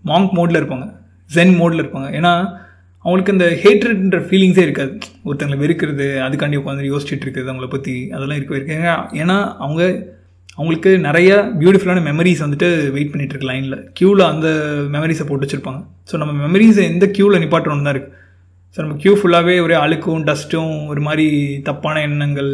மாங்க் 0.06 0.34
மோடில் 0.38 0.60
இருப்பாங்க 0.62 0.88
ஜென் 1.34 1.54
மோடில் 1.60 1.82
இருப்பாங்க. 1.84 2.10
ஏன்னா 2.12 2.34
அவங்களுக்கு 3.08 3.34
இந்த 3.34 3.48
ஹேட்ரட்ன்ற 3.64 4.20
ஃபீலிங்ஸே 4.28 4.64
இருக்காது. 4.66 4.92
ஒருத்தங்களை 5.26 5.60
வெறுக்கிறது 5.64 6.08
அதுக்காண்டி 6.26 6.58
உட்காந்து 6.58 6.92
யோசிச்சுட்டு 6.92 7.26
இருக்குது 7.26 7.50
அவங்கள 7.52 7.68
பற்றி 7.68 7.94
அதெல்லாம் 8.12 8.40
இருக்கவே 8.40 8.60
இருக்கு 8.60 8.78
ஏன்னா 8.78 8.94
ஏன்னா 9.22 9.36
அவங்க 9.58 9.82
அவங்களுக்கு 10.58 10.92
நிறைய 11.00 11.32
பியூட்டிஃபுல்லான 11.60 12.04
மெமரிஸ் 12.08 12.44
வந்துட்டு 12.46 12.68
வெயிட் 12.92 13.12
பண்ணிட்டு 13.12 13.34
இருக்கு 13.34 13.50
லைனில் 13.52 13.78
க்யூவில் 14.00 14.24
அந்த 14.28 14.48
மெமரிஸை 14.96 15.26
போட்டு 15.28 15.46
வச்சுருப்பாங்க. 15.46 15.82
ஸோ 16.12 16.18
நம்ம 16.18 16.48
மெமரிஸை 16.48 16.84
எந்த 16.84 17.06
க்யூவில் 17.18 17.42
நிப்பாட்டணும் 17.44 17.88
தான் 17.88 17.96
இருக்குது 17.96 18.16
ஸோ 18.78 18.82
நம்ம 18.82 18.96
க்யூ 19.04 19.14
ஃபுல்லாகவே 19.20 19.62
ஒரே 19.62 19.76
அழுக்கும் 19.76 20.24
டஸ்ட்டும் 20.24 20.88
ஒரு 20.88 21.02
மாதிரி 21.02 21.26
தப்பான 21.62 22.02
எண்ணங்கள் 22.02 22.52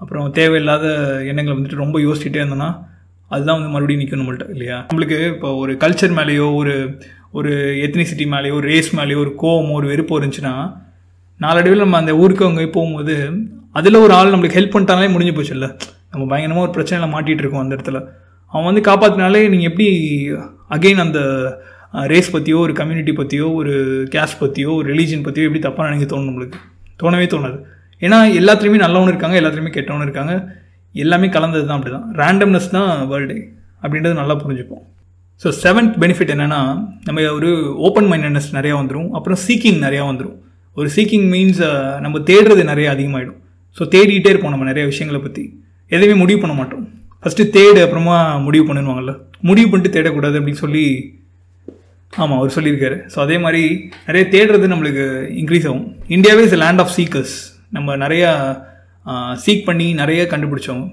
அப்புறம் 0.00 0.30
தேவையில்லாத 0.30 0.86
எண்ணங்களை 1.30 1.54
வந்துட்டு 1.58 1.82
ரொம்ப 1.84 1.98
யோசிச்சுட்டே 2.00 2.42
இருந்தோன்னா 2.42 2.70
அதுதான் 3.30 3.56
வந்து 3.58 3.68
மறுபடியும் 3.68 4.02
நிற்கும் 4.02 4.20
நம்மள்ட்ட 4.22 4.50
இல்லையா? 4.50 4.76
நம்மளுக்கு 4.90 5.18
இப்போ 5.34 5.48
ஒரு 5.54 5.72
கல்ச்சர் 5.74 6.16
மேலேயோ 6.16 6.54
ஒரு 6.54 6.74
ஒரு 7.38 7.52
எத்னிசிட்டி 7.86 8.24
மேலேயோ 8.34 8.54
ஒரு 8.58 8.66
ரேஸ் 8.72 8.90
மேலேயோ 8.96 9.18
ஒரு 9.24 9.32
கோவம் 9.42 9.70
ஒரு 9.78 9.86
வெறுப்போ 9.92 10.14
இருந்துச்சுன்னா 10.18 10.54
நாளடைவில் 11.40 11.84
நம்ம 11.84 11.96
அந்த 11.96 12.12
ஊருக்கு 12.22 12.44
அங்கே 12.46 12.66
போகும்போது 12.76 13.14
அதில் 13.78 14.02
ஒரு 14.04 14.12
ஆள் 14.18 14.32
நம்மளுக்கு 14.32 14.58
ஹெல்ப் 14.58 14.74
பண்ணிட்டாலே 14.74 15.08
முடிஞ்சு 15.14 15.32
போச்சு 15.36 15.54
இல்லை 15.56 15.68
நம்ம 16.10 16.24
பயங்கரமாக 16.30 16.64
ஒரு 16.66 16.72
பிரச்சனையில் 16.76 17.12
மாட்டிகிட்டு 17.14 17.42
இருக்கோம் 17.44 17.62
அந்த 17.64 17.74
இடத்துல. 17.76 18.00
அவன் 18.52 18.68
வந்து 18.68 18.82
காப்பாற்றினாலே 18.90 19.40
நீங்கள் 19.52 19.70
எப்படி 19.70 19.86
அகெயின் 20.76 21.02
அந்த 21.06 21.20
ரேஸ் 22.12 22.30
பற்றியோ 22.34 22.58
ஒரு 22.66 22.72
கம்யூனிட்டி 22.72 23.12
பற்றியோ 23.12 23.46
ஒரு 23.60 23.72
கேஸ்ட் 24.14 24.40
பற்றியோ 24.42 24.70
ஒரு 24.78 24.86
ரிலீஜன் 24.92 25.26
பற்றியோ 25.26 25.46
எப்படி 25.48 25.62
தப்பாக 25.66 25.88
நினைக்க 25.90 26.06
தோணும் 26.12 26.28
நம்மளுக்கு? 26.30 26.58
தோணவே 27.02 27.26
தோணாது. 27.34 27.58
ஏன்னா 28.00 28.18
எல்லாத்துலேயுமே 28.40 28.80
நல்லவனு 28.84 29.12
இருக்காங்க 29.12 29.36
எல்லாத்துலேயுமே 29.40 29.74
கெட்டவனு 29.76 30.06
இருக்காங்க. 30.08 30.34
எல்லாமே 30.94 31.28
கலந்தது 31.36 31.66
தான் 31.66 31.78
அப்படி 31.78 31.94
தான் 31.96 32.08
ரேண்டம்னஸ் 32.22 32.74
தான் 32.76 32.90
வேர்ல்டு 33.08 33.38
அப்படின்றது 33.82 34.20
நல்லா 34.20 34.36
புரிஞ்சுப்போம். 34.42 34.84
ஸோ 35.42 35.48
செவன்த் 35.62 35.94
பெனிஃபிட் 36.02 36.32
என்னென்னா 36.34 36.60
நம்ம 37.04 37.22
ஒரு 37.38 37.50
ஓப்பன் 37.86 38.08
மைண்டட்னஸ் 38.10 38.50
நிறையா 38.58 38.74
வந்துடும் 38.80 39.08
அப்புறம் 39.10 39.38
சீக்கிங் 39.46 39.80
நிறையா 39.86 40.04
வந்துடும் 40.10 40.36
ஒரு 40.76 40.88
சீக்கிங் 40.96 41.26
மீன்ஸ் 41.34 41.62
நம்ம 42.04 42.20
தேடுறது 42.30 42.62
நிறைய 42.64 42.86
அதிகமாகிடும் 42.94 43.40
ஸோ 43.78 43.82
தேடிகிட்டே 43.94 44.32
இருப்போம் 44.32 44.54
நம்ம 44.54 44.66
நிறைய 44.70 44.84
விஷயங்களை 44.90 45.20
பற்றி 45.22 45.44
எதுவுமே 45.90 46.14
முடிவு 46.20 46.38
பண்ண 46.40 46.54
மாட்டோம். 46.58 46.84
ஃபஸ்ட்டு 47.22 47.44
தேடு 47.56 47.78
அப்புறமா 47.84 48.16
முடிவு 48.46 48.64
பண்ணுவாங்கல்ல. 48.68 49.12
முடிவு 49.48 49.68
பண்ணிட்டு 49.70 49.94
தேடக்கூடாது 49.96 50.38
அப்படின்னு 50.38 50.62
சொல்லி 50.64 50.84
ஆமாம் 52.12 52.38
அவர் 52.38 52.54
சொல்லியிருக்காரு. 52.56 52.96
ஸோ 53.12 53.18
அதே 53.24 53.36
மாதிரி 53.44 53.62
நிறைய 54.06 54.24
தேடுறது 54.34 54.66
நம்மளுக்கு 54.72 55.04
இன்க்ரீஸ் 55.40 55.66
ஆகும். 55.70 55.86
இந்தியாவே 56.16 56.42
இஸ் 56.48 56.56
லேண்ட் 56.62 56.82
ஆஃப் 56.84 56.94
சீக்கர்ஸ் 56.98 57.34
நம்ம 57.76 57.96
நிறையா 58.04 58.30
சீக் 59.44 59.66
பண்ணி 59.68 59.88
நிறைய 60.02 60.22
கண்டுபிடிச்சோம். 60.32 60.84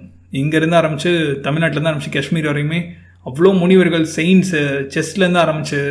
இங்கேருந்து 0.41 0.79
ஆரம்பித்து 0.79 1.11
தமிழ்நாட்டிலேருந்து 1.45 1.91
ஆரம்பித்து 1.91 2.15
காஷ்மீர் 2.17 2.49
வரையுமே 2.51 2.79
அவ்வளோ 3.25 3.51
முனிவர்கள் 3.61 4.05
செயின்ஸு 4.17 4.61
செஸ்லேருந்து 4.93 5.41
ஆரம்பித்து 5.43 5.81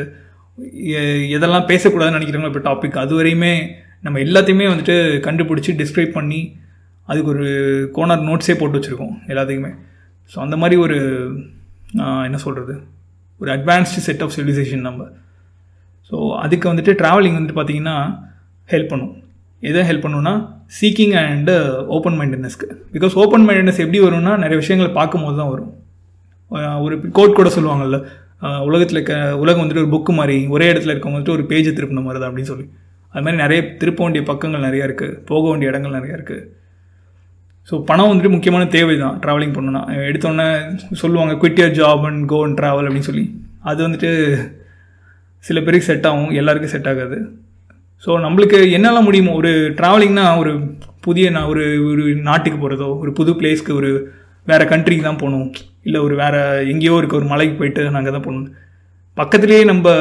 எதெல்லாம் 1.37 1.69
பேசக்கூடாதுன்னு 1.71 2.19
நினைக்கிறாங்களோ 2.19 2.51
இப்போ 2.53 2.63
டாபிக் 2.69 2.97
அது 3.03 3.15
வரையுமே 3.19 3.53
நம்ம 4.07 4.21
எல்லாத்தையுமே 4.27 4.67
வந்துட்டு 4.73 4.97
கண்டுபிடிச்சி 5.27 5.73
டிஸ்கிரைப் 5.81 6.17
பண்ணி 6.19 6.41
அதுக்கு 7.09 7.31
ஒரு 7.35 7.47
கோனர் 7.97 8.27
நோட்ஸே 8.29 8.57
போட்டு 8.59 8.79
வச்சுருக்கோம் 8.79 9.15
எல்லாத்துக்குமே 9.33 9.73
ஸோ 10.33 10.39
அந்த 10.45 10.57
மாதிரி 10.63 10.77
ஒரு 10.87 10.99
என்ன 12.27 12.39
சொல்கிறது 12.45 12.75
ஒரு 13.41 13.51
அட்வான்ஸ்டு 13.57 14.05
செட் 14.07 14.23
ஆஃப் 14.25 14.35
சிவிலைசேஷன் 14.37 14.87
நம்ம. 14.89 15.03
ஸோ 16.11 16.17
அதுக்கு 16.45 16.67
வந்துட்டு 16.71 16.93
ட்ராவலிங் 17.01 17.37
வந்துட்டு 17.37 17.59
பார்த்திங்கன்னா 17.59 17.97
ஹெல்ப் 18.69 18.91
பண்ணும். 18.93 19.15
எதை 19.63 19.81
ஹெல்ப் 19.89 20.05
பண்ணுன்னா 20.05 20.35
சீக்கிங் 20.81 21.15
அண்டு 21.21 21.55
ஓப்பன் 21.97 22.17
மைண்டட்னஸ்க்கு 22.19 22.67
பிகாஸ் 22.95 23.15
ஓப்பன் 23.23 23.45
மைண்டட்னஸ் 23.47 23.83
எப்படி 23.85 24.01
வரும்னா 24.07 24.33
நிறைய 24.43 24.59
விஷயங்களை 24.63 24.91
பார்க்கும்போது 24.99 25.37
தான் 25.41 25.53
வரும். 25.55 25.73
ஒரு 26.85 26.95
கோட் 27.17 27.39
கூட 27.39 27.49
சொல்லுவாங்கல்ல 27.57 27.99
உலகத்தில் 28.69 28.99
இருக்க 28.99 29.17
உலகம் 29.43 29.63
வந்துட்டு 29.63 29.83
ஒரு 29.85 29.93
புக்கு 29.95 30.13
மாதிரி 30.21 30.37
ஒரே 30.55 30.67
இடத்துல 30.73 30.93
இருக்க 30.93 31.11
வந்துட்டு 31.11 31.35
ஒரு 31.37 31.45
பேஜை 31.51 31.73
திருப்பின 31.79 32.03
மாதிரி 32.05 32.21
தான் 32.21 32.31
அப்படின்னு 32.31 32.51
சொல்லி. 32.53 32.67
அது 33.13 33.23
மாதிரி 33.25 33.43
நிறைய 33.43 33.61
திருப்ப 33.81 34.01
வேண்டிய 34.05 34.23
பக்கங்கள் 34.31 34.67
நிறையா 34.69 34.85
இருக்குது 34.89 35.17
போக 35.31 35.45
வேண்டிய 35.51 35.71
இடங்கள் 35.73 35.97
நிறையா 35.99 36.17
இருக்குது 36.19 36.47
ஸோ 37.69 37.77
பணம் 37.89 38.11
வந்துட்டு 38.11 38.35
முக்கியமான 38.35 38.65
தேவை 38.75 38.95
தான் 39.03 39.17
ட்ராவலிங் 39.25 39.55
பண்ணணும்னா. 39.57 39.83
எடுத்தோன்னே 40.11 40.47
சொல்லுவாங்க 41.03 41.33
quit 41.43 41.61
your 41.63 41.77
job 41.81 42.05
and 42.09 42.23
go 42.33 42.39
and 42.47 42.59
travel 42.61 42.87
அப்படின்னு 42.89 43.09
சொல்லி. 43.11 43.25
அது 43.71 43.81
வந்துட்டு 43.87 44.11
சில 45.45 45.59
பேருக்கு 45.67 45.89
செட் 45.91 46.09
ஆகும் 46.11 46.33
எல்லாருக்கும் 46.41 46.75
செட் 46.75 46.91
ஆகாது. 46.93 47.19
ஸோ 48.05 48.11
நம்மளுக்கு 48.27 48.59
என்னெல்லாம் 48.77 49.07
முடியுமோ 49.09 49.35
ஒரு 49.41 49.51
ட்ராவலிங்னா 49.81 50.25
ஒரு 50.43 50.53
புதிய 51.07 51.27
நான் 51.37 51.51
ஒரு 51.53 51.65
ஒரு 51.91 52.05
நாட்டுக்கு 52.29 52.59
போகிறதோ 52.63 52.89
ஒரு 53.03 53.13
புது 53.19 53.33
பிளேஸ்க்கு 53.41 53.73
ஒரு 53.81 53.91
வேறு 54.47 54.65
கண்ட்ரிக்கு 54.73 55.05
தான் 55.09 55.21
போகணும். 55.23 55.49
இல்லை 55.87 55.99
ஒரு 56.07 56.15
வேறு 56.23 56.41
எங்கேயோ 56.73 56.97
இருக்க 57.01 57.15
ஒரு 57.21 57.29
மலைக்கு 57.33 57.55
போயிட்டு 57.61 57.83
நாங்கள் 57.97 58.15
தான் 58.17 58.27
போகணும். 58.27 58.49
பக்கத்துலேயே 59.17 59.63
நம்ம 59.71 59.95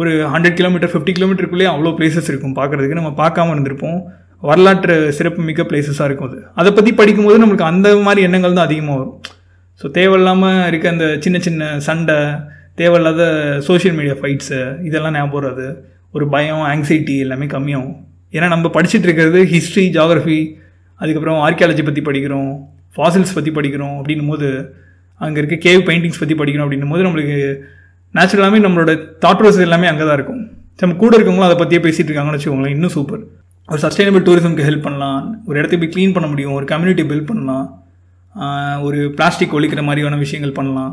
ஒரு 0.00 0.10
ஹண்ட்ரட் 0.32 0.58
கிலோமீட்டர் 0.58 0.92
ஃபிஃப்டி 0.92 1.12
கிலோமீட்டருக்குள்ளேயே 1.16 1.70
அவ்வளோ 1.72 1.92
பிளேசஸ் 1.98 2.30
இருக்கும் 2.32 2.56
பார்க்குறதுக்கு. 2.58 2.98
நம்ம 3.00 3.12
பார்க்காம 3.22 3.52
இருந்திருப்போம். 3.54 3.98
வரலாற்று 4.48 4.96
சிறப்பு 5.18 5.40
மிக்க 5.46 5.62
பிளேசஸாக 5.70 6.08
இருக்கும் 6.08 6.28
அது. 6.30 6.38
அதை 6.60 6.70
பற்றி 6.72 6.90
படிக்கும்போது 7.00 7.40
நம்மளுக்கு 7.42 7.70
அந்த 7.70 7.88
மாதிரி 8.06 8.20
எண்ணங்கள் 8.28 8.56
தான் 8.58 8.68
அதிகமாக 8.68 8.98
வரும். 8.98 9.16
ஸோ 9.80 9.86
தேவையில்லாமல் 9.96 10.60
இருக்க 10.70 10.86
அந்த 10.94 11.06
சின்ன 11.24 11.38
சின்ன 11.46 11.70
சண்டை 11.88 12.18
தேவையில்லாத 12.80 13.22
சோஷியல் 13.68 13.96
மீடியா 13.98 14.16
ஃபைட்ஸு 14.20 14.58
இதெல்லாம் 14.88 15.16
ஞாபகம் 15.18 15.38
வராது. 15.38 15.66
ஒரு 16.16 16.24
பயம் 16.34 16.62
ஆங்ஸைட்டி 16.72 17.16
எல்லாமே 17.24 17.46
கம்மியாகும். 17.54 17.96
ஏன்னா 18.36 18.46
நம்ம 18.54 18.70
படிச்சுட்டு 18.76 19.06
இருக்கிறது 19.08 19.40
ஹிஸ்ட்ரி 19.52 19.84
ஜாகிரஃபி 19.96 20.38
அதுக்கப்புறம் 21.00 21.38
ஆர்கியாலஜி 21.46 21.82
பற்றி 21.88 22.02
படிக்கிறோம் 22.08 22.50
ஃபாசில்ஸ் 22.96 23.34
பற்றி 23.36 23.50
படிக்கிறோம் 23.58 23.96
அப்படின்னும் 23.98 24.30
போது 24.32 24.48
அங்கே 25.24 25.38
இருக்க 25.42 25.56
கேவ் 25.66 25.82
பெயிண்டிங்ஸ் 25.88 26.20
பற்றி 26.22 26.36
படிக்கணும் 26.40 26.66
அப்படின்னும் 26.66 26.92
போது 26.94 27.06
நம்மளுக்கு 27.06 27.36
நேச்சுரலாகவே 28.14 28.60
நம்மளோட 28.66 28.92
தாட் 29.24 29.40
ப்ரோசஸ் 29.40 29.66
எல்லாமே 29.68 29.90
அங்கே 29.92 30.04
தான் 30.08 30.18
இருக்கும் 30.18 30.42
நம்ம 30.82 30.96
கூட 31.02 31.12
இருக்கவங்களும் 31.16 31.48
அதை 31.48 31.58
பற்றியே 31.60 31.82
பேசிகிட்டு 31.86 32.10
இருக்காங்கன்னு 32.10 32.38
வச்சுக்கோங்களேன் 32.38 32.74
இன்னும் 32.76 32.94
சூப்பர் 32.96 33.22
ஒரு 33.68 33.80
சஸ்டைனபிள் 33.84 34.24
டூரிசம்க்கு 34.26 34.66
ஹெல்ப் 34.68 34.86
பண்ணலாம் 34.86 35.20
ஒரு 35.48 35.56
இடத்துக்கு 35.60 35.82
போய் 35.82 35.92
க்ளீன் 35.94 36.14
பண்ண 36.16 36.26
முடியும் 36.32 36.54
ஒரு 36.58 36.66
கம்யூனிட்டி 36.72 37.04
பில்ட் 37.10 37.28
பண்ணலாம் 37.30 37.66
ஒரு 38.86 38.98
பிளாஸ்டிக் 39.18 39.54
ஒழிக்கிற 39.58 39.82
மாதிரியான 39.86 40.18
விஷயங்கள் 40.24 40.58
பண்ணலாம். 40.58 40.92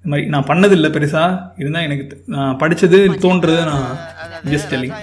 இது 0.00 0.10
மாதிரி 0.10 0.26
நான் 0.34 0.46
பண்ணதில்லை 0.50 0.88
பெருசாக 0.94 1.40
இருந்தால் 1.62 1.86
எனக்கு 1.88 2.04
நான் 2.34 2.58
படித்தது 2.62 2.98
தோன்றது 3.24 3.58
நான் 3.70 3.86
ஜஸ்ட் 4.52 4.70
டெல்லிங் 4.72 4.96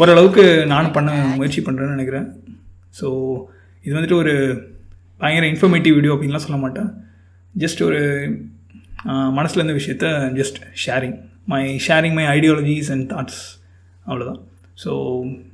ஓரளவுக்கு 0.00 0.44
நானும் 0.72 0.94
பண்ண 0.96 1.16
முயற்சி 1.38 1.62
பண்ணுறேன்னு 1.66 1.96
நினைக்கிறேன். 1.96 2.26
ஸோ 2.98 3.06
இது 3.84 3.94
வந்துட்டு 3.96 4.20
ஒரு 4.22 4.34
பயங்கர 5.22 5.46
இன்ஃபர்மேட்டிவ் 5.52 5.96
வீடியோ 5.98 6.14
அப்படின்லாம் 6.14 6.46
சொல்ல 6.46 6.58
மாட்டேன். 6.64 6.88
ஜஸ்ட் 7.58 7.82
ஒரு 7.82 8.28
மனசில் 9.32 9.64
இருந்த 9.64 9.84
விஷயத்த 9.84 10.16
just 10.34 10.58
sharing 10.86 11.20
my 11.46 11.80
sharing 11.88 12.12
my 12.12 12.40
ideologies 12.40 12.90
and 12.90 13.12
thoughts 13.12 13.42
அவ்வளோதான் 14.06 14.40
ஸோ 14.84 14.90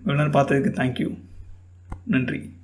இவ்வளோ 0.07 0.15
நேரம் 0.15 0.33
பார்த்ததுக்கு 0.33 0.71
தேங்க்யூ 0.81 1.19
நன்றி. 2.07 2.58